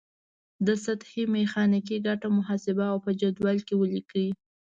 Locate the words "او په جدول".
2.91-3.57